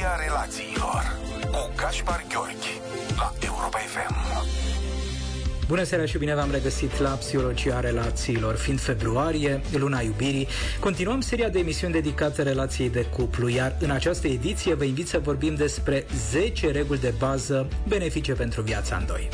Psihologia 0.00 0.24
relațiilor 0.26 1.16
cu 1.50 1.72
Gaspar 1.76 2.24
Gheorghi 2.28 2.80
la 3.16 3.32
Europa 3.44 3.78
FM. 3.78 4.14
Bună 5.66 5.82
seara 5.82 6.04
și 6.04 6.18
bine 6.18 6.34
v-am 6.34 6.50
regăsit 6.50 6.98
la 6.98 7.08
Psihologia 7.08 7.80
Relațiilor. 7.80 8.56
Fiind 8.56 8.80
februarie, 8.80 9.60
luna 9.72 10.00
iubirii, 10.00 10.48
continuăm 10.80 11.20
seria 11.20 11.48
de 11.48 11.58
emisiuni 11.58 11.92
dedicate 11.92 12.42
relației 12.42 12.90
de 12.90 13.04
cuplu, 13.04 13.48
iar 13.48 13.76
în 13.80 13.90
această 13.90 14.26
ediție 14.26 14.74
vă 14.74 14.84
invit 14.84 15.08
să 15.08 15.18
vorbim 15.18 15.54
despre 15.54 16.06
10 16.30 16.70
reguli 16.70 17.00
de 17.00 17.14
bază 17.18 17.68
benefice 17.88 18.32
pentru 18.32 18.62
viața 18.62 18.96
în 18.96 19.06
doi. 19.06 19.28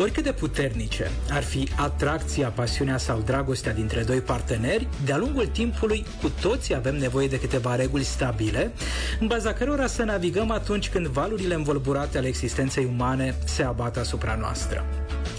Oricât 0.00 0.24
de 0.24 0.32
puternice 0.32 1.10
ar 1.30 1.42
fi 1.42 1.68
atracția, 1.76 2.48
pasiunea 2.48 2.98
sau 2.98 3.22
dragostea 3.24 3.72
dintre 3.72 4.02
doi 4.02 4.20
parteneri, 4.20 4.88
de-a 5.04 5.16
lungul 5.16 5.46
timpului 5.46 6.04
cu 6.22 6.32
toții 6.40 6.74
avem 6.74 6.96
nevoie 6.96 7.28
de 7.28 7.40
câteva 7.40 7.74
reguli 7.74 8.02
stabile, 8.02 8.72
în 9.20 9.26
baza 9.26 9.52
cărora 9.52 9.86
să 9.86 10.02
navigăm 10.02 10.50
atunci 10.50 10.88
când 10.88 11.06
valurile 11.06 11.54
învolburate 11.54 12.18
ale 12.18 12.26
existenței 12.26 12.84
umane 12.84 13.34
se 13.44 13.62
abat 13.62 13.96
asupra 13.96 14.34
noastră. 14.34 14.84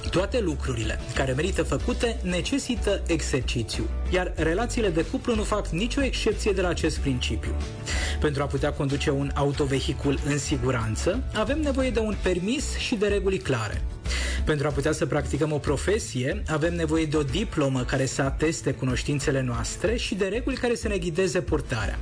Toate 0.09 0.39
lucrurile 0.39 0.99
care 1.15 1.31
merită 1.31 1.63
făcute 1.63 2.20
necesită 2.23 3.01
exercițiu, 3.07 3.84
iar 4.09 4.34
relațiile 4.35 4.89
de 4.89 5.05
cuplu 5.05 5.35
nu 5.35 5.43
fac 5.43 5.67
nicio 5.67 6.03
excepție 6.03 6.51
de 6.51 6.62
la 6.62 6.67
acest 6.67 6.98
principiu. 6.98 7.55
Pentru 8.20 8.41
a 8.41 8.45
putea 8.45 8.73
conduce 8.73 9.09
un 9.09 9.31
autovehicul 9.34 10.20
în 10.25 10.37
siguranță, 10.37 11.23
avem 11.34 11.62
nevoie 11.62 11.89
de 11.89 11.99
un 11.99 12.15
permis 12.23 12.77
și 12.77 12.95
de 12.95 13.07
reguli 13.07 13.37
clare. 13.37 13.81
Pentru 14.45 14.67
a 14.67 14.71
putea 14.71 14.91
să 14.91 15.05
practicăm 15.05 15.51
o 15.51 15.57
profesie, 15.57 16.43
avem 16.47 16.75
nevoie 16.75 17.05
de 17.05 17.17
o 17.17 17.23
diplomă 17.23 17.83
care 17.83 18.05
să 18.05 18.21
ateste 18.21 18.71
cunoștințele 18.71 19.41
noastre 19.41 19.95
și 19.95 20.15
de 20.15 20.25
reguli 20.25 20.55
care 20.55 20.75
să 20.75 20.87
ne 20.87 20.97
ghideze 20.97 21.41
purtarea. 21.41 21.99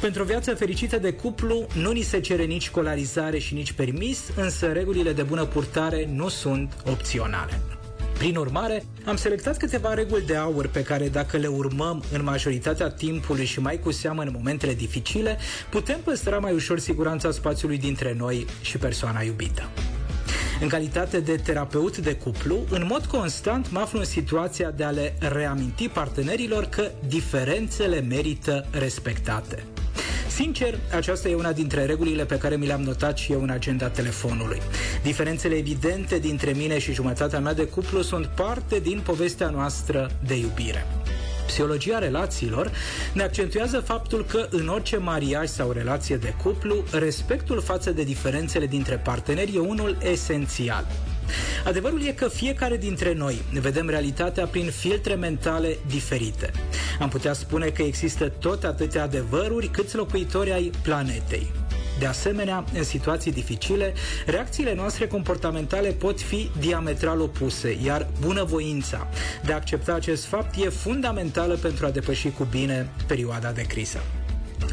Pentru 0.00 0.22
o 0.22 0.24
viață 0.24 0.54
fericită 0.54 0.98
de 0.98 1.12
cuplu, 1.12 1.66
nu 1.74 1.92
ni 1.92 2.00
se 2.00 2.20
cere 2.20 2.44
nici 2.44 2.62
școlarizare 2.62 3.38
și 3.38 3.54
nici 3.54 3.72
permis, 3.72 4.20
însă 4.36 4.66
regulile 4.66 5.12
de 5.12 5.22
bună 5.22 5.44
purtare 5.44 6.08
nu 6.12 6.28
sunt 6.28 6.72
opționale. 6.90 7.60
Prin 8.18 8.36
urmare, 8.36 8.84
am 9.04 9.16
selectat 9.16 9.56
câteva 9.56 9.94
reguli 9.94 10.26
de 10.26 10.36
aur 10.36 10.66
pe 10.66 10.82
care 10.82 11.08
dacă 11.08 11.36
le 11.36 11.46
urmăm 11.46 12.04
în 12.12 12.22
majoritatea 12.22 12.90
timpului 12.90 13.44
și 13.44 13.60
mai 13.60 13.78
cu 13.78 13.90
seamă 13.90 14.22
în 14.22 14.30
momentele 14.32 14.74
dificile, 14.74 15.38
putem 15.70 16.00
păstra 16.04 16.38
mai 16.38 16.52
ușor 16.52 16.78
siguranța 16.78 17.30
spațiului 17.30 17.78
dintre 17.78 18.14
noi 18.18 18.46
și 18.62 18.78
persoana 18.78 19.20
iubită. 19.22 19.70
În 20.60 20.68
calitate 20.68 21.20
de 21.20 21.36
terapeut 21.36 21.98
de 21.98 22.14
cuplu, 22.14 22.58
în 22.70 22.86
mod 22.88 23.04
constant 23.04 23.70
mă 23.70 23.80
aflu 23.80 23.98
în 23.98 24.04
situația 24.04 24.70
de 24.70 24.84
a 24.84 24.90
le 24.90 25.16
reaminti 25.18 25.88
partenerilor 25.88 26.64
că 26.64 26.90
diferențele 27.06 28.00
merită 28.00 28.66
respectate. 28.70 29.64
Sincer, 30.28 30.78
aceasta 30.96 31.28
e 31.28 31.34
una 31.34 31.52
dintre 31.52 31.84
regulile 31.84 32.24
pe 32.24 32.38
care 32.38 32.56
mi 32.56 32.66
le-am 32.66 32.82
notat 32.82 33.18
și 33.18 33.32
eu 33.32 33.42
în 33.42 33.50
agenda 33.50 33.88
telefonului. 33.88 34.60
Diferențele 35.02 35.54
evidente 35.54 36.18
dintre 36.18 36.52
mine 36.52 36.78
și 36.78 36.92
jumătatea 36.92 37.40
mea 37.40 37.54
de 37.54 37.64
cuplu 37.64 38.02
sunt 38.02 38.26
parte 38.26 38.78
din 38.78 39.00
povestea 39.04 39.50
noastră 39.50 40.10
de 40.26 40.36
iubire. 40.36 40.86
Psihologia 41.46 41.98
relațiilor 41.98 42.70
ne 43.12 43.22
accentuează 43.22 43.80
faptul 43.80 44.24
că 44.24 44.48
în 44.50 44.68
orice 44.68 44.96
mariaj 44.96 45.48
sau 45.48 45.70
relație 45.70 46.16
de 46.16 46.34
cuplu, 46.42 46.84
respectul 46.92 47.60
față 47.60 47.90
de 47.90 48.02
diferențele 48.02 48.66
dintre 48.66 48.96
parteneri 48.96 49.56
e 49.56 49.58
unul 49.58 49.96
esențial. 50.02 50.86
Adevărul 51.64 52.02
e 52.02 52.12
că 52.12 52.28
fiecare 52.28 52.76
dintre 52.76 53.14
noi 53.14 53.42
ne 53.50 53.60
vedem 53.60 53.88
realitatea 53.88 54.46
prin 54.46 54.70
filtre 54.70 55.14
mentale 55.14 55.78
diferite. 55.86 56.50
Am 57.00 57.08
putea 57.08 57.32
spune 57.32 57.68
că 57.68 57.82
există 57.82 58.28
tot 58.28 58.64
atâtea 58.64 59.02
adevăruri 59.02 59.68
câți 59.68 59.96
locuitori 59.96 60.52
ai 60.52 60.70
planetei. 60.82 61.63
De 61.98 62.06
asemenea, 62.06 62.64
în 62.74 62.84
situații 62.84 63.32
dificile, 63.32 63.94
reacțiile 64.26 64.74
noastre 64.74 65.06
comportamentale 65.06 65.88
pot 65.88 66.20
fi 66.20 66.50
diametral 66.58 67.20
opuse, 67.20 67.78
iar 67.84 68.06
bunăvoința 68.20 69.08
de 69.44 69.52
a 69.52 69.54
accepta 69.54 69.94
acest 69.94 70.24
fapt 70.24 70.54
e 70.64 70.68
fundamentală 70.68 71.54
pentru 71.54 71.86
a 71.86 71.90
depăși 71.90 72.30
cu 72.30 72.44
bine 72.44 72.90
perioada 73.06 73.52
de 73.52 73.62
criză. 73.62 74.02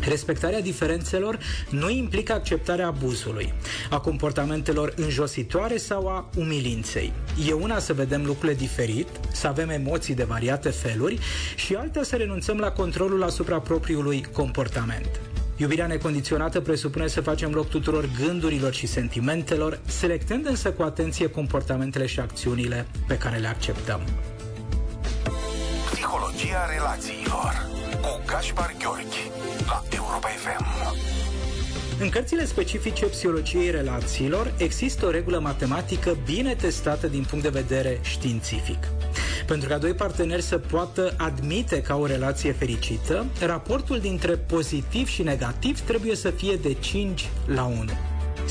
Respectarea 0.08 0.62
diferențelor 0.62 1.40
nu 1.70 1.90
implică 1.90 2.34
acceptarea 2.34 2.88
abuzului, 2.88 3.54
a 3.90 4.00
comportamentelor 4.00 4.94
înjositoare 4.96 5.78
sau 5.78 6.08
a 6.08 6.30
umilinței. 6.38 7.14
E 7.48 7.54
una 7.54 7.80
să 7.80 7.94
vedem 7.94 8.26
lucrurile 8.26 8.58
diferit, 8.58 9.08
să 9.32 9.48
avem 9.48 9.70
emoții 9.70 10.16
de 10.16 10.24
variate 10.24 10.70
feluri 10.70 11.20
și 11.56 11.74
alta 11.74 12.04
să 12.04 12.16
renunțăm 12.16 12.58
la 12.58 12.72
controlul 12.72 13.24
asupra 13.24 13.60
propriului 13.60 14.26
comportament. 14.32 15.31
Iubirea 15.62 15.88
necondiționată 15.88 16.62
presupune 16.62 17.08
să 17.08 17.22
facem 17.22 17.52
loc 17.52 17.70
tuturor 17.70 18.10
gândurilor 18.26 18.74
și 18.74 18.88
sentimentelor, 18.88 19.80
selectând 19.86 20.46
însă 20.46 20.72
cu 20.72 20.82
atenție 20.82 21.30
comportamentele 21.30 22.06
și 22.06 22.20
acțiunile 22.20 22.88
pe 23.08 23.18
care 23.18 23.38
le 23.38 23.48
acceptăm. 23.48 24.02
Psihologia 25.92 26.66
relațiilor 26.76 27.70
cu 28.02 28.22
Gaspar 28.26 28.76
Gheorghi 28.80 29.32
la 29.66 29.84
Europa 29.96 30.28
FM. 30.28 30.66
În 32.00 32.10
cărțile 32.10 32.46
specifice 32.46 33.06
psihologiei 33.06 33.72
relațiilor 33.72 34.54
există 34.58 35.06
o 35.06 35.10
regulă 35.10 35.40
matematică 35.40 36.18
bine 36.26 36.56
testată 36.56 37.08
din 37.08 37.24
punct 37.30 37.44
de 37.44 37.50
vedere 37.50 38.00
științific. 38.02 38.88
Pentru 39.52 39.70
ca 39.70 39.78
doi 39.78 39.94
parteneri 39.94 40.42
să 40.42 40.58
poată 40.58 41.14
admite 41.18 41.82
ca 41.82 41.96
o 41.96 42.06
relație 42.06 42.52
fericită, 42.52 43.26
raportul 43.46 44.00
dintre 44.00 44.36
pozitiv 44.36 45.08
și 45.08 45.24
negativ 45.24 45.80
trebuie 45.80 46.16
să 46.16 46.30
fie 46.30 46.56
de 46.56 46.74
5 46.74 47.30
la 47.46 47.64
1. 47.64 47.76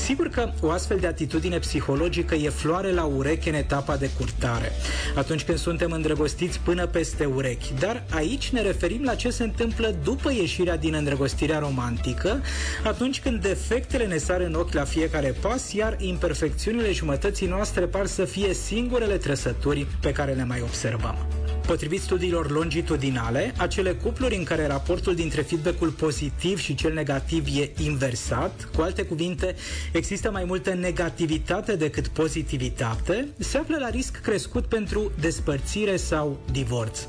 Sigur 0.05 0.27
că 0.27 0.49
o 0.61 0.69
astfel 0.69 0.97
de 0.97 1.07
atitudine 1.07 1.59
psihologică 1.59 2.35
e 2.35 2.49
floare 2.49 2.91
la 2.91 3.03
ureche 3.03 3.49
în 3.49 3.55
etapa 3.55 3.97
de 3.97 4.09
curtare, 4.17 4.71
atunci 5.15 5.43
când 5.43 5.57
suntem 5.57 5.91
îndrăgostiți 5.91 6.59
până 6.59 6.85
peste 6.87 7.25
urechi, 7.25 7.73
dar 7.79 8.03
aici 8.11 8.49
ne 8.49 8.61
referim 8.61 9.03
la 9.03 9.15
ce 9.15 9.29
se 9.29 9.43
întâmplă 9.43 9.95
după 10.03 10.31
ieșirea 10.31 10.77
din 10.77 10.93
îndrăgostirea 10.93 11.59
romantică, 11.59 12.41
atunci 12.83 13.21
când 13.21 13.41
defectele 13.41 14.05
ne 14.05 14.17
sar 14.17 14.41
în 14.41 14.53
ochi 14.53 14.73
la 14.73 14.83
fiecare 14.83 15.35
pas, 15.41 15.73
iar 15.73 15.95
imperfecțiunile 15.99 16.91
jumătății 16.91 17.47
noastre 17.47 17.85
par 17.85 18.05
să 18.05 18.25
fie 18.25 18.53
singurele 18.53 19.17
trăsături 19.17 19.87
pe 20.01 20.11
care 20.11 20.33
le 20.33 20.45
mai 20.45 20.61
observăm. 20.61 21.40
Potrivit 21.65 22.01
studiilor 22.01 22.51
longitudinale, 22.51 23.53
acele 23.57 23.91
cupluri 23.91 24.35
în 24.35 24.43
care 24.43 24.67
raportul 24.67 25.15
dintre 25.15 25.41
feedbackul 25.41 25.89
pozitiv 25.89 26.59
și 26.59 26.75
cel 26.75 26.93
negativ 26.93 27.45
e 27.57 27.71
inversat, 27.83 28.69
cu 28.75 28.81
alte 28.81 29.03
cuvinte, 29.03 29.55
există 29.91 30.31
mai 30.31 30.43
multă 30.43 30.73
negativitate 30.73 31.75
decât 31.75 32.07
pozitivitate, 32.07 33.27
se 33.37 33.57
află 33.57 33.77
la 33.79 33.89
risc 33.89 34.21
crescut 34.21 34.65
pentru 34.65 35.11
despărțire 35.19 35.95
sau 35.95 36.39
divorț. 36.51 36.99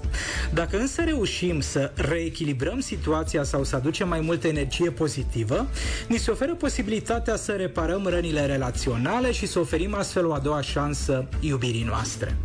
Dacă 0.54 0.78
însă 0.78 1.02
reușim 1.02 1.60
să 1.60 1.92
reechilibrăm 1.94 2.80
situația 2.80 3.42
sau 3.42 3.64
să 3.64 3.76
aducem 3.76 4.08
mai 4.08 4.20
multă 4.20 4.46
energie 4.48 4.90
pozitivă, 4.90 5.68
ni 6.08 6.16
se 6.16 6.30
oferă 6.30 6.54
posibilitatea 6.54 7.36
să 7.36 7.52
reparăm 7.52 8.06
rănile 8.06 8.46
relaționale 8.46 9.32
și 9.32 9.46
să 9.46 9.58
oferim 9.58 9.94
astfel 9.94 10.26
o 10.26 10.32
a 10.32 10.38
doua 10.38 10.60
șansă 10.60 11.28
iubirii 11.40 11.84
noastre. 11.84 12.36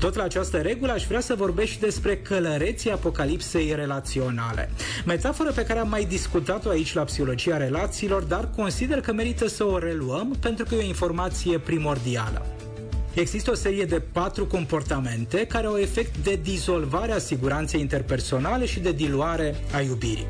Tot 0.00 0.14
la 0.14 0.22
această 0.22 0.56
regulă 0.56 0.92
aș 0.92 1.04
vrea 1.06 1.20
să 1.20 1.34
vorbesc 1.34 1.70
și 1.70 1.78
despre 1.78 2.16
călăreții 2.16 2.90
apocalipsei 2.90 3.74
relaționale. 3.74 4.70
Metaforă 5.06 5.52
pe 5.52 5.64
care 5.64 5.78
am 5.78 5.88
mai 5.88 6.04
discutat-o 6.04 6.68
aici 6.68 6.94
la 6.94 7.02
Psihologia 7.02 7.56
Relațiilor, 7.56 8.22
dar 8.22 8.50
consider 8.56 9.00
că 9.00 9.12
merită 9.12 9.48
să 9.48 9.64
o 9.64 9.78
reluăm 9.78 10.36
pentru 10.40 10.64
că 10.64 10.74
e 10.74 10.78
o 10.78 10.86
informație 10.86 11.58
primordială. 11.58 12.46
Există 13.14 13.50
o 13.50 13.54
serie 13.54 13.84
de 13.84 14.02
patru 14.12 14.46
comportamente 14.46 15.46
care 15.46 15.66
au 15.66 15.76
efect 15.76 16.16
de 16.16 16.38
dizolvare 16.42 17.12
a 17.12 17.18
siguranței 17.18 17.80
interpersonale 17.80 18.66
și 18.66 18.80
de 18.80 18.92
diluare 18.92 19.54
a 19.74 19.80
iubirii. 19.80 20.26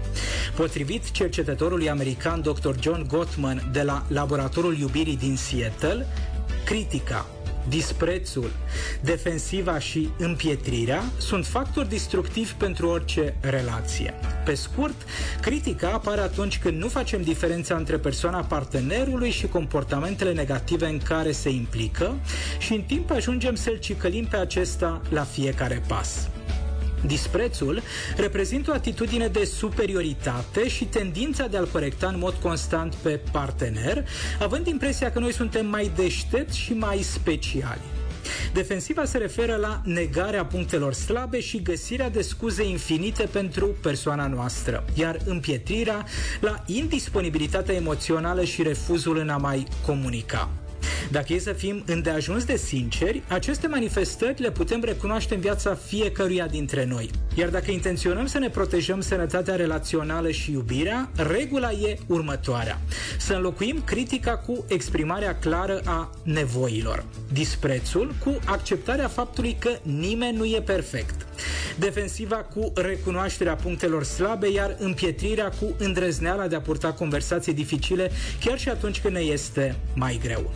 Potrivit 0.57 1.11
cercetătorului 1.11 1.91
american 1.91 2.41
Dr. 2.41 2.75
John 2.81 3.07
Gottman 3.09 3.69
de 3.73 3.83
la 3.83 4.05
Laboratorul 4.09 4.79
Iubirii 4.79 5.17
din 5.17 5.37
Seattle, 5.37 6.07
critica, 6.65 7.27
disprețul, 7.69 8.51
defensiva 9.01 9.79
și 9.79 10.09
împietrirea 10.19 11.03
sunt 11.19 11.47
factori 11.47 11.89
destructivi 11.89 12.53
pentru 12.53 12.89
orice 12.89 13.37
relație. 13.41 14.15
Pe 14.45 14.55
scurt, 14.55 14.95
critica 15.41 15.91
apare 15.91 16.21
atunci 16.21 16.59
când 16.59 16.79
nu 16.79 16.89
facem 16.89 17.23
diferența 17.23 17.75
între 17.77 17.99
persoana 17.99 18.41
partenerului 18.41 19.31
și 19.31 19.47
comportamentele 19.47 20.33
negative 20.33 20.87
în 20.87 20.99
care 20.99 21.33
se 21.33 21.49
implică 21.49 22.15
și 22.59 22.73
în 22.73 22.83
timp 22.83 23.11
ajungem 23.11 23.55
să-l 23.55 23.79
cicălim 23.79 24.25
pe 24.25 24.37
acesta 24.37 25.01
la 25.09 25.23
fiecare 25.23 25.83
pas. 25.89 26.29
Disprețul 27.07 27.83
reprezintă 28.17 28.71
o 28.71 28.75
atitudine 28.75 29.27
de 29.27 29.45
superioritate 29.45 30.69
și 30.69 30.85
tendința 30.85 31.47
de 31.47 31.57
a-l 31.57 31.69
corecta 31.73 32.07
în 32.07 32.19
mod 32.19 32.35
constant 32.35 32.95
pe 32.95 33.21
partener, 33.33 34.09
având 34.41 34.67
impresia 34.67 35.13
că 35.13 35.19
noi 35.19 35.33
suntem 35.33 35.67
mai 35.67 35.91
deștepți 35.97 36.59
și 36.59 36.73
mai 36.73 36.99
speciali. 36.99 37.81
Defensiva 38.53 39.05
se 39.05 39.19
referă 39.19 39.57
la 39.57 39.81
negarea 39.85 40.45
punctelor 40.45 40.93
slabe 40.93 41.41
și 41.41 41.63
găsirea 41.63 42.11
de 42.11 42.23
scuze 42.23 42.65
infinite 42.65 43.23
pentru 43.23 43.67
persoana 43.67 44.27
noastră, 44.27 44.85
iar 44.95 45.17
împietrirea 45.25 46.07
la 46.41 46.63
indisponibilitatea 46.67 47.75
emoțională 47.75 48.45
și 48.45 48.63
refuzul 48.63 49.19
în 49.19 49.29
a 49.29 49.37
mai 49.37 49.67
comunica. 49.87 50.60
Dacă 51.11 51.33
e 51.33 51.39
să 51.39 51.53
fim 51.53 51.83
îndeajuns 51.87 52.45
de 52.45 52.57
sinceri, 52.57 53.23
aceste 53.29 53.67
manifestări 53.67 54.41
le 54.41 54.51
putem 54.51 54.81
recunoaște 54.85 55.35
în 55.35 55.41
viața 55.41 55.75
fiecăruia 55.75 56.47
dintre 56.47 56.85
noi. 56.85 57.11
Iar 57.35 57.49
dacă 57.49 57.71
intenționăm 57.71 58.27
să 58.27 58.39
ne 58.39 58.49
protejăm 58.49 59.01
sănătatea 59.01 59.57
relațională 59.57 60.31
și 60.31 60.53
iubirea, 60.53 61.11
regula 61.17 61.71
e 61.71 61.99
următoarea. 62.07 62.81
Să 63.19 63.35
înlocuim 63.35 63.83
critica 63.85 64.37
cu 64.37 64.65
exprimarea 64.69 65.39
clară 65.39 65.81
a 65.85 66.11
nevoilor. 66.23 67.05
Disprețul 67.33 68.15
cu 68.25 68.39
acceptarea 68.45 69.09
faptului 69.09 69.57
că 69.59 69.71
nimeni 69.83 70.37
nu 70.37 70.45
e 70.45 70.63
perfect. 70.65 71.27
Defensiva 71.81 72.37
cu 72.37 72.73
recunoașterea 72.75 73.55
punctelor 73.55 74.05
slabe, 74.05 74.51
iar 74.51 74.77
împietrirea 74.79 75.49
cu 75.49 75.75
îndrăzneala 75.79 76.47
de 76.47 76.55
a 76.55 76.61
purta 76.61 76.93
conversații 76.93 77.55
dificile, 77.55 78.11
chiar 78.41 78.59
și 78.59 78.69
atunci 78.69 79.01
când 79.01 79.15
ne 79.15 79.21
este 79.21 79.77
mai 79.95 80.21
greu. 80.23 80.51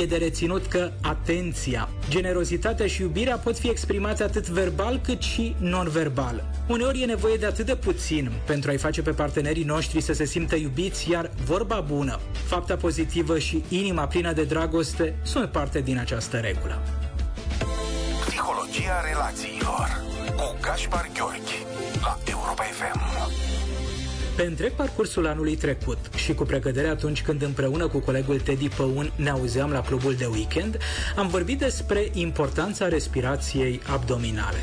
E 0.00 0.04
de 0.04 0.16
reținut 0.16 0.66
că 0.66 0.90
atenția, 1.02 1.88
generozitatea 2.08 2.86
și 2.86 3.02
iubirea 3.02 3.36
pot 3.36 3.58
fi 3.58 3.68
exprimate 3.68 4.22
atât 4.22 4.48
verbal 4.48 5.00
cât 5.02 5.22
și 5.22 5.54
non-verbal. 5.58 6.44
Uneori 6.68 7.02
e 7.02 7.06
nevoie 7.06 7.36
de 7.36 7.46
atât 7.46 7.66
de 7.66 7.76
puțin 7.76 8.30
pentru 8.46 8.70
a-i 8.70 8.78
face 8.78 9.02
pe 9.02 9.10
partenerii 9.10 9.64
noștri 9.64 10.00
să 10.00 10.12
se 10.12 10.24
simtă 10.24 10.56
iubiți, 10.56 11.10
iar 11.10 11.30
vorba 11.44 11.80
bună, 11.80 12.20
fapta 12.46 12.76
pozitivă 12.76 13.38
și 13.38 13.64
inima 13.68 14.06
plină 14.06 14.32
de 14.32 14.44
dragoste 14.44 15.18
sunt 15.22 15.50
parte 15.50 15.80
din 15.80 15.98
această 15.98 16.36
regulă. 16.36 16.82
Psihologia 18.26 19.00
relațiilor 19.08 20.15
cu 20.36 20.56
Gaspar 20.60 21.10
Gheorghi 21.14 21.66
la 22.00 22.18
Europa 22.24 22.62
FM. 22.62 23.00
Pe 24.36 24.42
întreg 24.42 24.72
parcursul 24.72 25.26
anului 25.26 25.56
trecut 25.56 25.98
și 26.14 26.34
cu 26.34 26.44
precădere 26.44 26.88
atunci 26.88 27.22
când 27.22 27.42
împreună 27.42 27.86
cu 27.88 27.98
colegul 27.98 28.40
Teddy 28.40 28.68
Păun 28.68 29.12
ne 29.16 29.30
auzeam 29.30 29.70
la 29.70 29.80
clubul 29.80 30.14
de 30.14 30.26
weekend, 30.26 30.78
am 31.16 31.28
vorbit 31.28 31.58
despre 31.58 32.10
importanța 32.12 32.88
respirației 32.88 33.80
abdominale. 33.92 34.58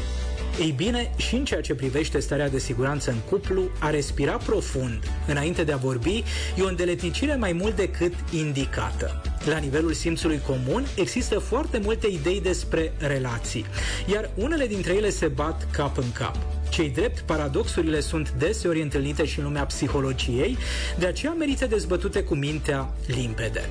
Ei 0.60 0.72
bine, 0.72 1.12
și 1.16 1.36
în 1.36 1.46
ceea 1.46 1.62
ce 1.62 1.76
privește 1.76 2.20
starea 2.20 2.50
de 2.50 2.60
siguranță 2.60 3.12
în 3.12 3.18
cuplu, 3.30 3.70
a 3.80 3.90
respira 3.90 4.38
profund, 4.38 5.00
înainte 5.28 5.64
de 5.64 5.72
a 5.72 5.78
vorbi, 5.78 6.24
e 6.58 6.62
o 6.62 6.68
îndeletnicire 6.68 7.36
mai 7.36 7.52
mult 7.52 7.76
decât 7.76 8.14
indicată. 8.32 9.22
La 9.46 9.58
nivelul 9.58 9.94
simțului 9.94 10.42
comun 10.48 10.86
există 10.96 11.40
foarte 11.40 11.80
multe 11.84 12.08
idei 12.08 12.42
despre 12.42 12.94
relații, 12.98 13.66
iar 14.06 14.30
unele 14.36 14.68
dintre 14.68 14.94
ele 14.94 15.10
se 15.10 15.28
bat 15.28 15.68
cap 15.72 15.98
în 15.98 16.12
cap. 16.12 16.53
Cei 16.74 16.90
drept, 16.90 17.20
paradoxurile 17.20 18.00
sunt 18.00 18.32
deseori 18.32 18.82
întâlnite 18.82 19.26
și 19.26 19.40
în 19.40 19.46
lumea 19.46 19.66
psihologiei, 19.66 20.58
de 21.00 21.06
aceea 21.06 21.32
merită 21.32 21.66
dezbătute 21.66 22.24
cu 22.24 22.36
mintea 22.36 22.94
limpede. 23.08 23.70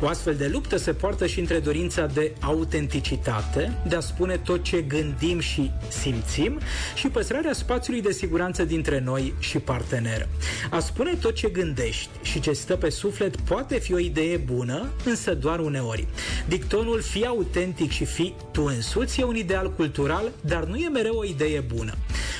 O 0.00 0.06
astfel 0.06 0.34
de 0.34 0.48
luptă 0.52 0.76
se 0.76 0.92
poartă 0.92 1.26
și 1.26 1.40
între 1.40 1.58
dorința 1.58 2.06
de 2.06 2.32
autenticitate, 2.40 3.78
de 3.88 3.96
a 3.96 4.00
spune 4.00 4.36
tot 4.36 4.62
ce 4.62 4.80
gândim 4.82 5.38
și 5.38 5.70
simțim, 5.88 6.60
și 6.94 7.08
păstrarea 7.08 7.52
spațiului 7.52 8.02
de 8.02 8.12
siguranță 8.12 8.64
dintre 8.64 9.00
noi 9.00 9.34
și 9.38 9.58
partener. 9.58 10.28
A 10.70 10.78
spune 10.78 11.14
tot 11.14 11.34
ce 11.34 11.48
gândești 11.48 12.08
și 12.22 12.40
ce 12.40 12.52
stă 12.52 12.76
pe 12.76 12.90
suflet 12.90 13.36
poate 13.36 13.78
fi 13.78 13.94
o 13.94 13.98
idee 13.98 14.36
bună, 14.36 14.88
însă 15.04 15.34
doar 15.34 15.58
uneori. 15.58 16.06
Dictonul 16.46 17.00
fi 17.00 17.26
autentic 17.26 17.90
și 17.90 18.04
fi 18.04 18.34
tu 18.52 18.62
însuți 18.64 19.20
e 19.20 19.24
un 19.24 19.36
ideal 19.36 19.72
cultural, 19.72 20.32
dar 20.40 20.64
nu 20.64 20.76
e 20.76 20.88
mereu 20.88 21.16
o 21.16 21.24
idee 21.24 21.60
bună. 21.60 21.94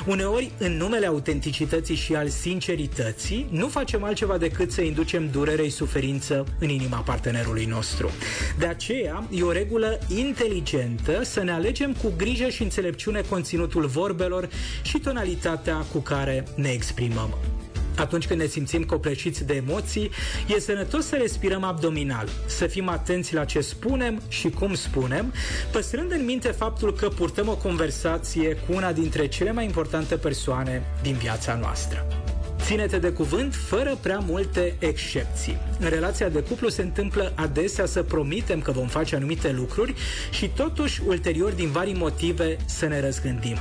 Uneori, 0.06 0.50
în 0.58 0.76
numele 0.76 1.06
autenticității 1.06 1.94
și 1.94 2.14
al 2.14 2.28
sincerității, 2.28 3.46
nu 3.50 3.68
facem 3.68 4.04
altceva 4.04 4.38
decât 4.38 4.72
să 4.72 4.80
inducem 4.80 5.28
durere 5.30 5.62
și 5.62 5.70
suferință 5.70 6.46
în 6.58 6.68
inima 6.68 6.98
partenerului 6.98 7.64
nostru. 7.64 8.10
De 8.58 8.66
aceea, 8.66 9.28
e 9.30 9.42
o 9.42 9.52
regulă 9.52 9.98
inteligentă 10.16 11.22
să 11.22 11.42
ne 11.42 11.52
alegem 11.52 11.92
cu 11.92 12.12
grijă 12.16 12.48
și 12.48 12.62
înțelepciune 12.62 13.20
conținutul 13.20 13.86
vorbelor 13.86 14.48
și 14.82 14.98
tonalitatea 14.98 15.76
cu 15.76 15.98
care 15.98 16.44
ne 16.54 16.68
exprimăm. 16.68 17.34
Atunci 17.98 18.26
când 18.26 18.40
ne 18.40 18.46
simțim 18.46 18.84
copleșiți 18.84 19.44
de 19.44 19.54
emoții, 19.54 20.10
e 20.46 20.60
sănătos 20.60 21.06
să 21.06 21.16
respirăm 21.16 21.64
abdominal, 21.64 22.28
să 22.46 22.66
fim 22.66 22.88
atenți 22.88 23.34
la 23.34 23.44
ce 23.44 23.60
spunem 23.60 24.22
și 24.28 24.50
cum 24.50 24.74
spunem, 24.74 25.32
păstrând 25.72 26.12
în 26.12 26.24
minte 26.24 26.48
faptul 26.48 26.94
că 26.94 27.08
purtăm 27.08 27.48
o 27.48 27.56
conversație 27.56 28.54
cu 28.54 28.72
una 28.72 28.92
dintre 28.92 29.28
cele 29.28 29.52
mai 29.52 29.64
importante 29.64 30.16
persoane 30.16 30.82
din 31.02 31.14
viața 31.14 31.54
noastră. 31.54 32.06
Ține-te 32.60 32.98
de 32.98 33.10
cuvânt 33.10 33.54
fără 33.54 33.98
prea 34.02 34.18
multe 34.18 34.76
excepții. 34.78 35.58
În 35.80 35.88
relația 35.88 36.28
de 36.28 36.38
cuplu 36.40 36.68
se 36.68 36.82
întâmplă 36.82 37.32
adesea 37.34 37.86
să 37.86 38.02
promitem 38.02 38.60
că 38.60 38.70
vom 38.70 38.86
face 38.86 39.16
anumite 39.16 39.52
lucruri 39.52 39.94
și 40.30 40.48
totuși 40.48 41.02
ulterior 41.06 41.52
din 41.52 41.70
vari 41.70 41.92
motive 41.92 42.56
să 42.64 42.86
ne 42.86 43.00
răzgândim. 43.00 43.56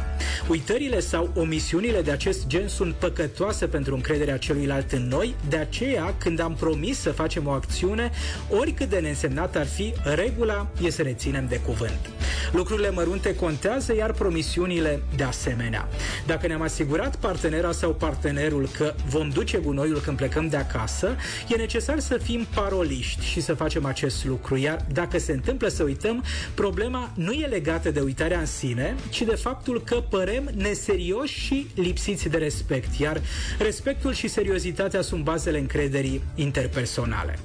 Uitările 0.50 1.00
sau 1.00 1.30
omisiunile 1.36 2.02
de 2.02 2.12
acest 2.12 2.48
gen 2.48 2.68
sunt 2.68 2.94
păcătoase 2.94 3.68
pentru 3.68 3.96
încrederea 3.96 4.38
celuilalt 4.38 4.92
în 4.92 5.08
noi, 5.08 5.36
de 5.50 5.58
aceea 5.58 6.16
când 6.18 6.40
am 6.40 6.56
promis 6.56 7.00
să 7.00 7.12
facem 7.12 7.48
o 7.48 7.52
acțiune, 7.52 8.12
oricât 8.50 8.90
de 8.90 9.00
neînsemnat 9.00 9.56
ar 9.56 9.66
fi, 9.66 9.94
regula 10.04 10.68
e 10.82 10.90
să 10.90 11.04
ne 11.04 11.14
ținem 11.14 11.46
de 11.50 11.60
cuvânt. 11.60 12.10
Lucrurile 12.52 12.90
mărunte 12.90 13.36
contează, 13.36 13.96
iar 13.96 14.12
promisiunile 14.12 15.02
de 15.16 15.24
asemenea. 15.24 15.88
Dacă 16.26 16.48
ne-am 16.48 16.62
asigurat 16.62 17.16
partenera 17.16 17.72
sau 17.72 17.94
partenerul 17.94 18.70
că 18.78 18.94
vom 19.10 19.30
duce 19.30 19.58
gunoiul 19.58 20.00
când 20.00 20.18
plecăm 20.18 20.48
de 20.48 20.58
acasă, 20.58 21.16
e 21.48 21.56
necesar 21.56 22.00
să 22.00 22.07
fim 22.16 22.48
paroliști 22.54 23.26
și 23.26 23.42
să 23.42 23.54
facem 23.54 23.86
acest 23.86 24.26
lucru. 24.26 24.58
Iar 24.58 24.86
dacă 24.94 25.18
se 25.18 25.32
întâmplă 25.32 25.68
să 25.68 25.84
uităm, 25.84 26.24
problema 26.54 27.12
nu 27.16 27.32
e 27.32 27.46
legată 27.46 27.92
de 27.92 28.00
uitarea 28.00 28.40
în 28.40 28.46
sine, 28.46 28.96
ci 29.10 29.22
de 29.22 29.36
faptul 29.36 29.82
că 29.82 30.04
părem 30.10 30.50
neserioși 30.56 31.40
și 31.40 31.68
lipsiți 31.76 32.30
de 32.30 32.38
respect. 32.38 32.96
Iar 33.00 33.22
respectul 33.60 34.14
și 34.14 34.28
seriozitatea 34.28 35.02
sunt 35.02 35.24
bazele 35.24 35.60
încrederii 35.60 36.22
interpersonale. 36.36 37.40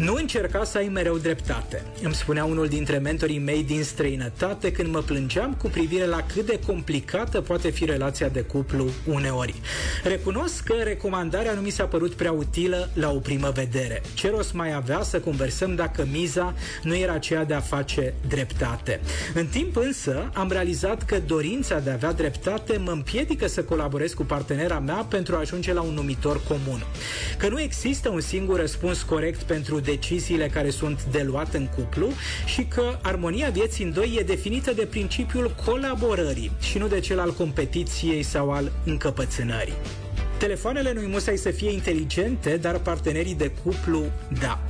Nu 0.00 0.14
încerca 0.14 0.64
să 0.64 0.78
ai 0.78 0.88
mereu 0.88 1.18
dreptate, 1.18 1.82
îmi 2.02 2.14
spunea 2.14 2.44
unul 2.44 2.66
dintre 2.66 2.98
mentorii 2.98 3.38
mei 3.38 3.64
din 3.64 3.84
străinătate 3.84 4.72
când 4.72 4.92
mă 4.92 5.00
plângeam 5.00 5.54
cu 5.54 5.68
privire 5.68 6.06
la 6.06 6.22
cât 6.34 6.46
de 6.46 6.58
complicată 6.66 7.40
poate 7.40 7.70
fi 7.70 7.84
relația 7.84 8.28
de 8.28 8.40
cuplu 8.40 8.90
uneori. 9.06 9.54
Recunosc 10.04 10.62
că 10.62 10.72
recomandarea 10.72 11.52
nu 11.52 11.60
mi 11.60 11.70
s-a 11.70 11.84
părut 11.84 12.12
prea 12.12 12.32
utilă 12.32 12.90
la 12.94 13.10
o 13.10 13.18
primă 13.18 13.50
vedere. 13.54 14.02
Ce 14.14 14.30
rost 14.30 14.52
mai 14.52 14.74
avea 14.74 15.02
să 15.02 15.20
conversăm 15.20 15.74
dacă 15.74 16.08
miza 16.10 16.54
nu 16.82 16.96
era 16.96 17.12
aceea 17.12 17.44
de 17.44 17.54
a 17.54 17.60
face 17.60 18.14
dreptate? 18.28 19.00
În 19.34 19.46
timp 19.46 19.76
însă 19.76 20.30
am 20.34 20.50
realizat 20.50 21.04
că 21.04 21.18
dorința 21.26 21.78
de 21.78 21.90
a 21.90 21.92
avea 21.92 22.12
dreptate 22.12 22.76
mă 22.76 22.90
împiedică 22.90 23.46
să 23.46 23.62
colaborez 23.62 24.12
cu 24.12 24.24
partenera 24.24 24.78
mea 24.78 25.06
pentru 25.08 25.34
a 25.34 25.38
ajunge 25.38 25.72
la 25.72 25.80
un 25.80 25.94
numitor 25.94 26.40
comun. 26.48 26.84
Că 27.38 27.48
nu 27.48 27.60
există 27.60 28.08
un 28.08 28.20
singur 28.20 28.58
răspuns 28.60 29.02
corect 29.02 29.42
pentru 29.42 29.80
deciziile 29.90 30.46
care 30.46 30.70
sunt 30.70 31.04
de 31.04 31.22
luat 31.22 31.54
în 31.54 31.68
cuplu 31.74 32.08
și 32.46 32.64
că 32.64 32.98
armonia 33.02 33.50
vieții 33.50 33.84
în 33.84 33.92
doi 33.92 34.16
e 34.18 34.22
definită 34.22 34.72
de 34.72 34.86
principiul 34.86 35.54
colaborării 35.64 36.50
și 36.60 36.78
nu 36.78 36.86
de 36.86 37.00
cel 37.00 37.20
al 37.20 37.32
competiției 37.32 38.22
sau 38.22 38.50
al 38.50 38.72
încăpățânării. 38.84 39.74
Telefoanele 40.38 40.92
nu-i 40.92 41.06
musai 41.06 41.36
să 41.36 41.50
fie 41.50 41.72
inteligente, 41.72 42.56
dar 42.56 42.78
partenerii 42.78 43.34
de 43.34 43.50
cuplu, 43.64 44.04
da. 44.40 44.69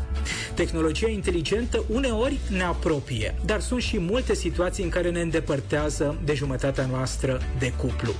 Tehnologia 0.54 1.08
inteligentă 1.08 1.84
uneori 1.88 2.38
ne 2.48 2.62
apropie, 2.62 3.34
dar 3.44 3.60
sunt 3.60 3.82
și 3.82 3.98
multe 3.98 4.34
situații 4.34 4.84
în 4.84 4.90
care 4.90 5.10
ne 5.10 5.20
îndepărtează 5.20 6.18
de 6.24 6.34
jumătatea 6.34 6.86
noastră 6.86 7.40
de 7.58 7.72
cuplu. 7.76 8.12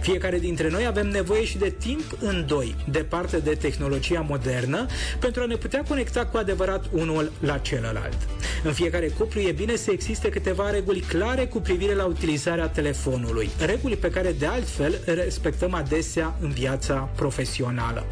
Fiecare 0.00 0.38
dintre 0.38 0.70
noi 0.70 0.86
avem 0.86 1.08
nevoie 1.08 1.44
și 1.44 1.58
de 1.58 1.74
timp 1.78 2.16
în 2.20 2.44
doi, 2.46 2.74
departe 2.90 3.38
de 3.38 3.54
tehnologia 3.54 4.20
modernă, 4.28 4.86
pentru 5.20 5.42
a 5.42 5.46
ne 5.46 5.56
putea 5.56 5.82
conecta 5.88 6.26
cu 6.26 6.36
adevărat 6.36 6.84
unul 6.92 7.32
la 7.40 7.58
celălalt. 7.58 8.16
În 8.64 8.72
fiecare 8.72 9.08
cuplu 9.08 9.40
e 9.40 9.52
bine 9.52 9.76
să 9.76 9.90
existe 9.90 10.28
câteva 10.28 10.70
reguli 10.70 11.00
clare 11.00 11.46
cu 11.46 11.60
privire 11.60 11.94
la 11.94 12.04
utilizarea 12.04 12.68
telefonului, 12.68 13.48
reguli 13.66 13.96
pe 13.96 14.10
care 14.10 14.32
de 14.32 14.46
altfel 14.46 15.00
respectăm 15.04 15.74
adesea 15.74 16.36
în 16.40 16.50
viața 16.50 17.08
profesională. 17.16 18.06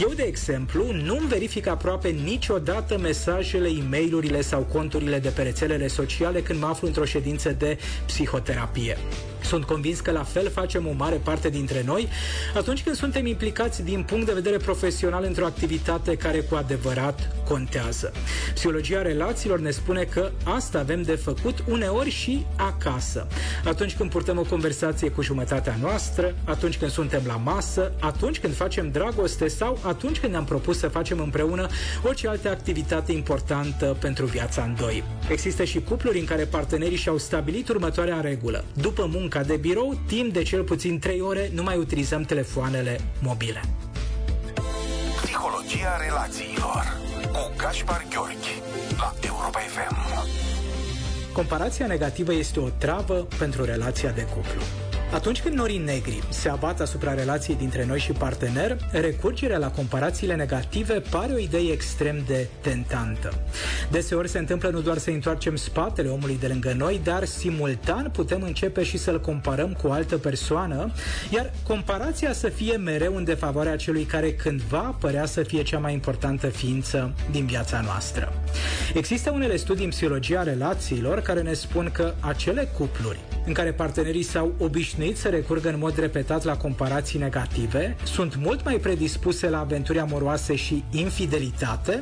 Eu, 0.00 0.12
de 0.16 0.22
exemplu, 0.22 0.92
nu-mi 0.92 1.28
verific 1.28 1.66
aproape 1.66 2.08
niciodată 2.08 2.77
mesajele, 3.00 3.68
e 3.68 3.82
mail 3.90 4.42
sau 4.42 4.60
conturile 4.60 5.18
de 5.18 5.28
pe 5.28 5.42
rețelele 5.42 5.86
sociale 5.86 6.40
când 6.40 6.60
mă 6.60 6.66
aflu 6.66 6.86
într-o 6.86 7.04
ședință 7.04 7.50
de 7.50 7.78
psihoterapie. 8.06 8.96
Sunt 9.42 9.64
convins 9.64 10.00
că 10.00 10.10
la 10.10 10.22
fel 10.22 10.50
facem 10.50 10.86
o 10.86 10.92
mare 10.92 11.16
parte 11.16 11.48
dintre 11.48 11.82
noi 11.86 12.08
atunci 12.54 12.82
când 12.82 12.96
suntem 12.96 13.26
implicați 13.26 13.82
din 13.82 14.02
punct 14.02 14.26
de 14.26 14.32
vedere 14.32 14.56
profesional 14.56 15.24
într-o 15.24 15.44
activitate 15.44 16.16
care 16.16 16.38
cu 16.40 16.54
adevărat 16.54 17.36
contează. 17.48 18.12
Psihologia 18.54 19.02
relațiilor 19.02 19.58
ne 19.58 19.70
spune 19.70 20.02
că 20.02 20.30
asta 20.44 20.78
avem 20.78 21.02
de 21.02 21.14
făcut 21.14 21.64
uneori 21.68 22.10
și 22.10 22.46
acasă. 22.56 23.26
Atunci 23.64 23.96
când 23.96 24.10
purtăm 24.10 24.38
o 24.38 24.42
conversație 24.42 25.10
cu 25.10 25.22
jumătatea 25.22 25.76
noastră, 25.80 26.34
atunci 26.44 26.78
când 26.78 26.90
suntem 26.90 27.22
la 27.26 27.36
masă, 27.36 27.92
atunci 28.00 28.38
când 28.38 28.54
facem 28.54 28.90
dragoste 28.90 29.48
sau 29.48 29.78
atunci 29.82 30.18
când 30.18 30.32
ne-am 30.32 30.44
propus 30.44 30.78
să 30.78 30.88
facem 30.88 31.18
împreună 31.18 31.66
orice 32.02 32.28
altă 32.28 32.48
activitate 32.48 32.67
importantă 33.12 33.96
pentru 34.00 34.24
viața 34.26 34.62
în 34.62 34.74
doi. 34.78 35.04
Există 35.30 35.64
și 35.64 35.80
cupluri 35.80 36.18
în 36.18 36.24
care 36.24 36.44
partenerii 36.44 36.96
și-au 36.96 37.18
stabilit 37.18 37.68
următoarea 37.68 38.20
regulă. 38.20 38.64
După 38.72 39.08
munca 39.12 39.42
de 39.42 39.56
birou, 39.56 39.98
timp 40.06 40.32
de 40.32 40.42
cel 40.42 40.62
puțin 40.62 40.98
3 40.98 41.20
ore 41.20 41.50
nu 41.54 41.62
mai 41.62 41.76
utilizăm 41.76 42.22
telefoanele 42.22 43.00
mobile. 43.22 43.60
Psihologia 45.22 45.96
relațiilor 46.06 46.96
cu 47.32 47.52
Gaspar 47.56 48.06
Gheorghi 48.10 48.62
la 48.96 49.14
Europa 49.26 49.58
FM. 49.58 49.96
Comparația 51.32 51.86
negativă 51.86 52.32
este 52.34 52.60
o 52.60 52.68
travă 52.68 53.26
pentru 53.38 53.64
relația 53.64 54.10
de 54.10 54.22
cuplu. 54.22 54.87
Atunci 55.12 55.42
când 55.42 55.54
norii 55.54 55.78
negri 55.78 56.22
se 56.28 56.48
abat 56.48 56.80
asupra 56.80 57.14
relației 57.14 57.56
dintre 57.56 57.84
noi 57.84 57.98
și 57.98 58.12
partener, 58.12 58.76
recurgerea 58.92 59.58
la 59.58 59.70
comparațiile 59.70 60.34
negative 60.34 61.02
pare 61.10 61.32
o 61.32 61.38
idee 61.38 61.72
extrem 61.72 62.22
de 62.26 62.48
tentantă. 62.60 63.42
Deseori 63.90 64.28
se 64.28 64.38
întâmplă 64.38 64.68
nu 64.68 64.80
doar 64.80 64.98
să 64.98 65.10
întoarcem 65.10 65.56
spatele 65.56 66.08
omului 66.08 66.38
de 66.40 66.46
lângă 66.46 66.74
noi, 66.76 67.00
dar 67.04 67.24
simultan 67.24 68.10
putem 68.12 68.42
începe 68.42 68.82
și 68.82 68.98
să-l 68.98 69.20
comparăm 69.20 69.72
cu 69.72 69.86
o 69.86 69.92
altă 69.92 70.18
persoană, 70.18 70.92
iar 71.30 71.52
comparația 71.66 72.32
să 72.32 72.48
fie 72.48 72.76
mereu 72.76 73.16
în 73.16 73.24
defavoarea 73.24 73.76
celui 73.76 74.04
care 74.04 74.32
cândva 74.32 74.96
părea 75.00 75.26
să 75.26 75.42
fie 75.42 75.62
cea 75.62 75.78
mai 75.78 75.92
importantă 75.92 76.46
ființă 76.46 77.14
din 77.30 77.46
viața 77.46 77.80
noastră. 77.80 78.32
Există 78.94 79.30
unele 79.30 79.56
studii 79.56 79.84
în 79.84 79.90
psihologia 79.90 80.42
relațiilor 80.42 81.20
care 81.20 81.42
ne 81.42 81.52
spun 81.52 81.90
că 81.92 82.14
acele 82.20 82.68
cupluri 82.78 83.18
în 83.46 83.52
care 83.52 83.72
partenerii 83.72 84.22
s-au 84.22 84.54
obișnuit 84.58 84.96
să 85.16 85.28
recurgă 85.28 85.68
în 85.68 85.78
mod 85.78 85.98
repetat 85.98 86.44
la 86.44 86.56
comparații 86.56 87.18
negative, 87.18 87.96
sunt 88.04 88.36
mult 88.36 88.64
mai 88.64 88.76
predispuse 88.76 89.48
la 89.48 89.60
aventuri 89.60 89.98
amoroase 89.98 90.56
și 90.56 90.84
infidelitate, 90.90 91.98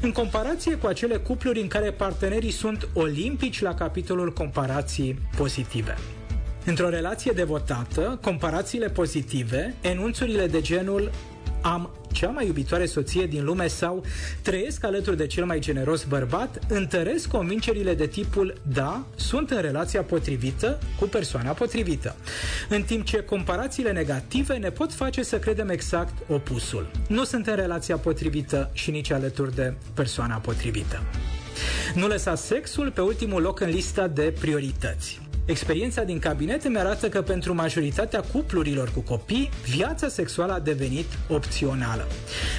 în 0.00 0.12
comparație 0.12 0.74
cu 0.74 0.86
acele 0.86 1.16
cupluri 1.16 1.60
în 1.60 1.68
care 1.68 1.90
partenerii 1.90 2.50
sunt 2.50 2.88
olimpici 2.94 3.60
la 3.60 3.74
capitolul 3.74 4.32
comparații 4.32 5.18
pozitive. 5.36 5.94
Într-o 6.64 6.88
relație 6.88 7.32
devotată, 7.34 8.18
comparațiile 8.22 8.88
pozitive, 8.88 9.74
enunțurile 9.80 10.46
de 10.46 10.60
genul 10.60 11.10
am 11.62 11.90
cea 12.12 12.28
mai 12.28 12.46
iubitoare 12.46 12.86
soție 12.86 13.26
din 13.26 13.44
lume 13.44 13.66
sau 13.66 14.04
trăiesc 14.42 14.84
alături 14.84 15.16
de 15.16 15.26
cel 15.26 15.44
mai 15.44 15.58
generos 15.58 16.04
bărbat, 16.04 16.58
întăresc 16.68 17.28
convingerile 17.28 17.94
de 17.94 18.06
tipul 18.06 18.54
da, 18.72 19.06
sunt 19.16 19.50
în 19.50 19.60
relația 19.60 20.02
potrivită 20.02 20.78
cu 20.98 21.04
persoana 21.04 21.52
potrivită. 21.52 22.16
În 22.68 22.82
timp 22.82 23.04
ce 23.04 23.22
comparațiile 23.22 23.92
negative 23.92 24.56
ne 24.56 24.70
pot 24.70 24.92
face 24.92 25.22
să 25.22 25.38
credem 25.38 25.68
exact 25.68 26.14
opusul. 26.28 26.90
Nu 27.08 27.24
sunt 27.24 27.46
în 27.46 27.54
relația 27.54 27.96
potrivită 27.96 28.70
și 28.72 28.90
nici 28.90 29.10
alături 29.10 29.54
de 29.54 29.74
persoana 29.94 30.36
potrivită. 30.36 31.02
Nu 31.94 32.06
lăsa 32.06 32.34
sexul 32.34 32.90
pe 32.90 33.00
ultimul 33.00 33.42
loc 33.42 33.60
în 33.60 33.68
lista 33.68 34.06
de 34.06 34.34
priorități. 34.40 35.27
Experiența 35.48 36.02
din 36.02 36.18
cabinet 36.18 36.64
îmi 36.64 36.78
arată 36.78 37.08
că 37.08 37.22
pentru 37.22 37.54
majoritatea 37.54 38.20
cuplurilor 38.20 38.90
cu 38.90 39.00
copii, 39.00 39.50
viața 39.64 40.08
sexuală 40.08 40.52
a 40.52 40.58
devenit 40.58 41.06
opțională. 41.28 42.06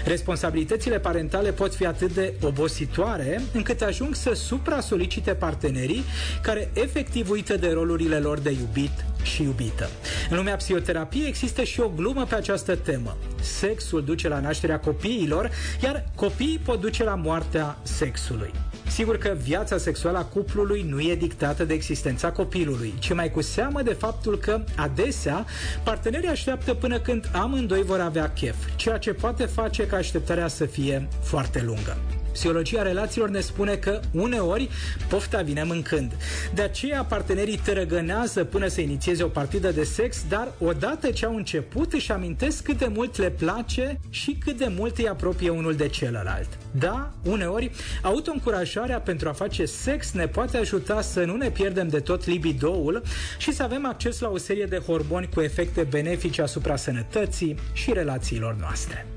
Responsabilitățile 0.06 1.00
parentale 1.00 1.52
pot 1.52 1.76
fi 1.76 1.86
atât 1.86 2.14
de 2.14 2.34
obositoare 2.42 3.42
încât 3.54 3.82
ajung 3.82 4.16
să 4.16 4.34
supra-solicite 4.34 5.34
partenerii 5.34 6.04
care 6.42 6.72
efectiv 6.74 7.30
uită 7.30 7.58
de 7.58 7.72
rolurile 7.72 8.18
lor 8.18 8.40
de 8.40 8.52
iubit 8.52 9.06
și 9.22 9.44
iubită. 9.44 9.90
În 10.30 10.38
lumea 10.38 10.56
psihoterapiei 10.56 11.28
există 11.28 11.64
și 11.64 11.80
o 11.80 11.92
glumă 11.96 12.26
pe 12.26 12.36
această 12.36 12.76
temă. 12.76 13.18
Sexul 13.42 14.04
duce 14.04 14.28
la 14.28 14.40
nașterea 14.40 14.80
copiilor, 14.80 15.52
iar 15.84 16.06
copiii 16.16 16.62
pot 16.66 16.80
duce 16.80 17.04
la 17.04 17.16
moartea 17.16 17.78
sexului. 17.84 18.52
Sigur 19.00 19.18
că 19.18 19.38
viața 19.42 19.78
sexuală 19.78 20.18
a 20.18 20.24
cuplului 20.24 20.82
nu 20.82 21.00
e 21.00 21.16
dictată 21.16 21.64
de 21.66 21.74
existența 21.74 22.32
copilului, 22.32 22.94
ci 23.00 23.14
mai 23.14 23.32
cu 23.32 23.42
seamă 23.42 23.82
de 23.82 23.94
faptul 23.94 24.38
că, 24.38 24.64
adesea, 24.76 25.46
partenerii 25.84 26.30
așteaptă 26.30 26.74
până 26.74 27.00
când 27.00 27.30
amândoi 27.34 27.84
vor 27.84 28.00
avea 28.00 28.30
chef, 28.30 28.56
ceea 28.76 28.98
ce 28.98 29.14
poate 29.14 29.46
face 29.46 29.88
ca 29.88 29.98
așteptarea 29.98 30.48
să 30.48 30.66
fie 30.66 31.08
foarte 31.22 31.62
lungă. 31.66 31.98
Psihologia 32.40 32.82
relațiilor 32.82 33.30
ne 33.30 33.40
spune 33.40 33.76
că 33.76 34.00
uneori 34.12 34.70
pofta 35.10 35.42
vine 35.42 35.64
mâncând. 35.64 36.12
De 36.54 36.62
aceea 36.62 37.04
partenerii 37.04 37.58
tărăgănează 37.58 38.44
până 38.44 38.68
să 38.68 38.82
inițieze 38.82 39.24
o 39.24 39.28
partidă 39.28 39.72
de 39.72 39.84
sex, 39.84 40.24
dar 40.30 40.52
odată 40.60 41.12
ce 41.12 41.26
au 41.26 41.36
început 41.36 41.94
își 41.94 42.12
amintesc 42.12 42.64
cât 42.64 42.78
de 42.78 42.88
mult 42.94 43.18
le 43.18 43.30
place 43.30 44.00
și 44.10 44.38
cât 44.46 44.58
de 44.58 44.72
mult 44.78 44.98
îi 44.98 45.08
apropie 45.08 45.50
unul 45.50 45.76
de 45.76 45.88
celălalt. 45.88 46.48
Da, 46.72 47.12
uneori, 47.24 47.72
autoîncurajarea 48.02 49.00
pentru 49.00 49.30
a 49.30 49.34
face 49.34 49.66
sex 49.66 50.12
ne 50.12 50.28
poate 50.28 50.58
ajuta 50.58 51.02
să 51.02 51.24
nu 51.24 51.36
ne 51.36 51.50
pierdem 51.50 51.88
de 51.88 52.00
tot 52.00 52.26
libidoul 52.26 53.02
și 53.38 53.54
să 53.54 53.64
avem 53.64 53.86
acces 53.86 54.20
la 54.20 54.30
o 54.30 54.38
serie 54.38 54.66
de 54.66 54.78
hormoni 54.78 55.30
cu 55.34 55.42
efecte 55.42 55.88
benefice 55.90 56.42
asupra 56.42 56.76
sănătății 56.76 57.56
și 57.74 57.94
relațiilor 57.94 58.56
noastre. 58.60 59.08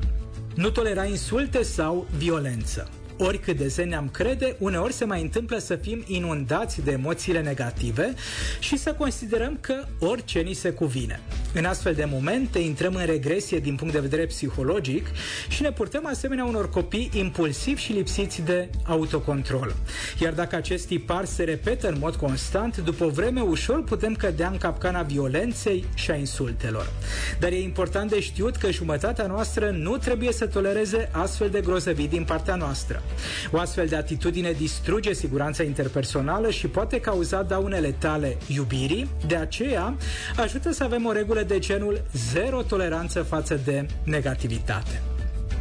Nu 0.55 0.71
tolera 0.71 1.05
insulte 1.05 1.63
sau 1.63 2.07
violență 2.17 2.91
oricât 3.23 3.57
de 3.57 3.67
zen 3.67 3.89
ne-am 3.89 4.09
crede, 4.09 4.57
uneori 4.59 4.93
se 4.93 5.05
mai 5.05 5.23
întâmplă 5.23 5.59
să 5.59 5.77
fim 5.77 6.05
inundați 6.07 6.83
de 6.85 6.91
emoțiile 6.91 7.41
negative 7.41 8.15
și 8.61 8.79
să 8.79 8.93
considerăm 8.93 9.59
că 9.61 9.75
orice 9.99 10.41
ni 10.41 10.53
se 10.53 10.71
cuvine. 10.71 11.21
În 11.55 11.65
astfel 11.65 11.95
de 11.95 12.05
momente 12.05 12.59
intrăm 12.59 12.95
în 12.95 13.07
regresie 13.07 13.59
din 13.59 13.75
punct 13.75 13.93
de 13.93 14.01
vedere 14.01 14.27
psihologic 14.27 15.07
și 15.49 15.63
ne 15.63 15.73
purtăm 15.73 16.07
asemenea 16.07 16.45
unor 16.45 16.71
copii 16.71 17.11
impulsivi 17.15 17.81
și 17.81 17.93
lipsiți 17.93 18.43
de 18.43 18.69
autocontrol. 18.85 19.75
Iar 20.21 20.33
dacă 20.33 20.57
acest 20.57 20.87
tipar 20.87 21.25
se 21.25 21.45
repetă 21.45 21.89
în 21.89 21.97
mod 21.99 22.15
constant, 22.15 22.77
după 22.77 23.05
o 23.05 23.09
vreme 23.09 23.41
ușor 23.41 23.85
putem 23.85 24.15
cădea 24.15 24.49
în 24.49 24.57
capcana 24.57 25.03
violenței 25.03 25.85
și 25.95 26.11
a 26.11 26.15
insultelor. 26.15 26.93
Dar 27.41 27.51
e 27.51 27.63
important 27.63 28.11
de 28.11 28.21
știut 28.21 28.57
că 28.57 28.71
jumătatea 28.71 29.27
noastră 29.27 29.71
nu 29.71 29.97
trebuie 29.97 30.33
să 30.33 30.47
tolereze 30.47 31.09
astfel 31.13 31.51
de 31.51 31.61
grozăvii 31.61 32.09
din 32.09 32.25
partea 32.25 32.55
noastră. 32.55 33.03
O 33.51 33.59
astfel 33.59 33.87
de 33.87 33.97
atitudine 33.97 34.53
distruge 34.53 35.13
siguranța 35.13 35.63
interpersonală 35.63 36.51
și 36.51 36.67
poate 36.67 37.01
cauza 37.01 37.43
daunele 37.43 37.95
tale 37.99 38.37
iubirii, 38.47 39.09
de 39.27 39.37
aceea 39.37 39.97
ajută 40.37 40.73
să 40.73 40.85
avem 40.85 41.07
o 41.07 41.13
regulă 41.13 41.43
de 41.43 41.59
genul 41.59 42.03
zero 42.33 42.63
toleranță 42.63 43.23
față 43.23 43.61
de 43.65 43.87
negativitate. 44.05 45.03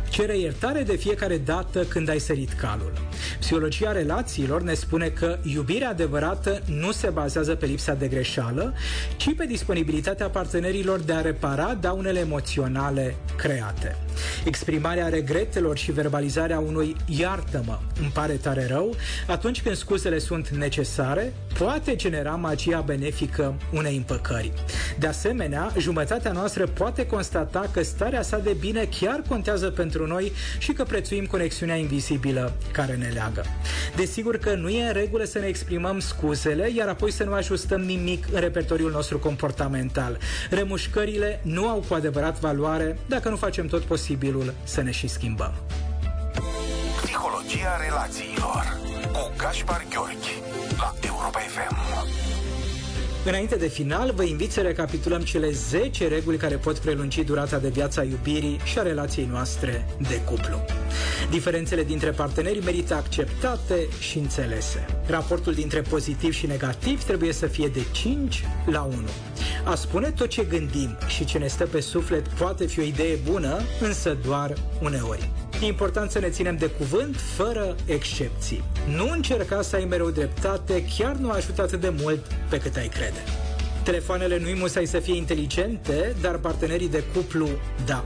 Cere 0.09 0.37
iertare 0.37 0.83
de 0.83 0.95
fiecare 0.95 1.37
dată 1.37 1.83
când 1.83 2.09
ai 2.09 2.19
sărit 2.19 2.53
calul. 2.53 2.91
Psihologia 3.39 3.91
relațiilor 3.91 4.61
ne 4.61 4.73
spune 4.73 5.07
că 5.07 5.37
iubirea 5.43 5.89
adevărată 5.89 6.61
nu 6.65 6.91
se 6.91 7.09
bazează 7.09 7.55
pe 7.55 7.65
lipsa 7.65 7.93
de 7.93 8.07
greșeală, 8.07 8.73
ci 9.17 9.35
pe 9.35 9.45
disponibilitatea 9.45 10.27
partenerilor 10.27 10.99
de 10.99 11.13
a 11.13 11.21
repara 11.21 11.77
daunele 11.81 12.19
emoționale 12.19 13.15
create. 13.37 13.97
Exprimarea 14.45 15.07
regretelor 15.07 15.77
și 15.77 15.91
verbalizarea 15.91 16.59
unui 16.59 16.95
iartă-mă, 17.05 17.79
îmi 18.01 18.11
pare 18.13 18.33
tare 18.33 18.67
rău, 18.67 18.95
atunci 19.27 19.61
când 19.61 19.75
scuzele 19.75 20.19
sunt 20.19 20.49
necesare, 20.49 21.33
poate 21.57 21.95
genera 21.95 22.31
magia 22.31 22.81
benefică 22.81 23.55
unei 23.73 23.95
împăcări. 23.95 24.51
De 24.99 25.07
asemenea, 25.07 25.71
jumătatea 25.77 26.31
noastră 26.31 26.67
poate 26.67 27.05
constata 27.05 27.69
că 27.73 27.83
starea 27.83 28.21
sa 28.21 28.37
de 28.37 28.55
bine 28.59 28.89
chiar 28.99 29.21
contează 29.27 29.69
pentru 29.69 30.07
noi 30.07 30.31
și 30.57 30.71
că 30.71 30.83
prețuim 30.83 31.25
conexiunea 31.25 31.75
invizibilă 31.75 32.53
care 32.71 32.95
ne 32.95 33.10
leagă. 33.13 33.45
Desigur 33.95 34.37
că 34.37 34.53
nu 34.53 34.69
e 34.69 34.87
în 34.87 34.93
regulă 34.93 35.23
să 35.23 35.39
ne 35.39 35.45
exprimăm 35.45 35.99
scuzele, 35.99 36.71
iar 36.75 36.87
apoi 36.87 37.11
să 37.11 37.23
nu 37.23 37.33
ajustăm 37.33 37.81
nimic 37.81 38.25
în 38.31 38.39
repertoriul 38.39 38.91
nostru 38.91 39.19
comportamental. 39.19 40.17
Remușcările 40.49 41.39
nu 41.43 41.67
au 41.67 41.83
cu 41.87 41.93
adevărat 41.93 42.39
valoare 42.39 42.97
dacă 43.05 43.29
nu 43.29 43.35
facem 43.35 43.67
tot 43.67 43.81
posibilul 43.81 44.53
să 44.63 44.81
ne 44.81 44.91
și 44.91 45.07
schimbăm. 45.07 45.53
Psihologia 47.03 47.77
relațiilor 47.87 48.77
cu 49.11 49.31
Gaspar 49.37 49.85
Gheorghi 49.89 50.41
la 50.77 50.93
Europa 51.07 51.39
FM. 51.39 51.80
Înainte 53.25 53.55
de 53.55 53.67
final, 53.67 54.11
vă 54.15 54.23
invit 54.23 54.51
să 54.51 54.61
recapitulăm 54.61 55.21
cele 55.21 55.51
10 55.51 56.07
reguli 56.07 56.37
care 56.37 56.55
pot 56.55 56.77
prelungi 56.77 57.23
durata 57.23 57.57
de 57.57 57.69
viață 57.69 57.99
a 57.99 58.03
iubirii 58.03 58.59
și 58.63 58.79
a 58.79 58.81
relației 58.81 59.27
noastre 59.31 59.85
de 60.09 60.21
cuplu. 60.25 60.65
Diferențele 61.29 61.83
dintre 61.83 62.09
parteneri 62.09 62.63
merită 62.63 62.93
acceptate 62.93 63.87
și 63.99 64.17
înțelese. 64.17 64.85
Raportul 65.07 65.53
dintre 65.53 65.81
pozitiv 65.81 66.33
și 66.33 66.47
negativ 66.47 67.03
trebuie 67.03 67.33
să 67.33 67.47
fie 67.47 67.67
de 67.67 67.81
5 67.91 68.43
la 68.65 68.81
1. 68.81 68.95
A 69.65 69.75
spune 69.75 70.11
tot 70.11 70.27
ce 70.27 70.43
gândim 70.43 70.97
și 71.07 71.25
ce 71.25 71.37
ne 71.37 71.47
stă 71.47 71.65
pe 71.65 71.79
suflet 71.79 72.27
poate 72.27 72.65
fi 72.65 72.79
o 72.79 72.83
idee 72.83 73.15
bună, 73.31 73.61
însă 73.81 74.17
doar 74.25 74.53
uneori. 74.81 75.29
E 75.61 75.65
important 75.65 76.11
să 76.11 76.19
ne 76.19 76.29
ținem 76.29 76.57
de 76.57 76.65
cuvânt 76.65 77.15
fără 77.35 77.75
excepții. 77.85 78.63
Nu 78.95 79.09
încerca 79.09 79.61
să 79.61 79.75
ai 79.75 79.85
mereu 79.85 80.09
dreptate, 80.09 80.85
chiar 80.97 81.15
nu 81.15 81.29
ajută 81.29 81.61
atât 81.61 81.79
de 81.81 81.93
mult 82.01 82.25
pe 82.49 82.57
cât 82.57 82.75
ai 82.75 82.87
crede. 82.87 83.23
Telefoanele 83.83 84.39
nu-i 84.39 84.55
musai 84.59 84.85
să 84.85 84.99
fie 84.99 85.15
inteligente, 85.15 86.15
dar 86.21 86.37
partenerii 86.37 86.89
de 86.89 87.03
cuplu, 87.13 87.49
da. 87.85 88.03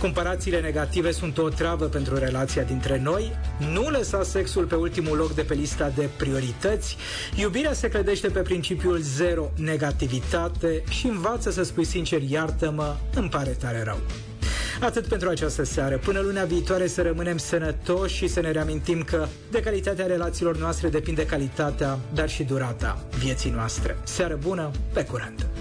Comparațiile 0.00 0.60
negative 0.60 1.10
sunt 1.10 1.38
o 1.38 1.48
travă 1.48 1.84
pentru 1.84 2.16
relația 2.18 2.62
dintre 2.62 3.00
noi. 3.02 3.32
Nu 3.72 3.88
lăsa 3.88 4.22
sexul 4.22 4.64
pe 4.64 4.74
ultimul 4.74 5.16
loc 5.16 5.34
de 5.34 5.42
pe 5.42 5.54
lista 5.54 5.92
de 5.96 6.08
priorități. 6.16 6.96
Iubirea 7.36 7.72
se 7.72 7.88
clădește 7.88 8.28
pe 8.28 8.40
principiul 8.40 8.98
zero 8.98 9.50
negativitate 9.56 10.82
și 10.88 11.06
învață 11.06 11.50
să 11.50 11.62
spui 11.62 11.84
sincer 11.84 12.22
iartă-mă, 12.22 12.96
îmi 13.14 13.28
pare 13.28 13.50
tare 13.50 13.82
rău. 13.82 13.98
Atât 14.80 15.06
pentru 15.06 15.28
această 15.28 15.64
seară. 15.64 15.98
Până 15.98 16.20
luna 16.20 16.44
viitoare 16.44 16.86
să 16.86 17.02
rămânem 17.02 17.36
sănătoși 17.36 18.16
și 18.16 18.28
să 18.28 18.40
ne 18.40 18.50
reamintim 18.50 19.02
că 19.02 19.26
de 19.50 19.60
calitatea 19.60 20.06
relațiilor 20.06 20.56
noastre 20.56 20.88
depinde 20.88 21.26
calitatea, 21.26 21.98
dar 22.14 22.28
și 22.28 22.42
durata 22.42 22.98
vieții 23.18 23.50
noastre. 23.50 23.96
Seară 24.04 24.38
bună, 24.42 24.70
pe 24.92 25.04
curând! 25.04 25.48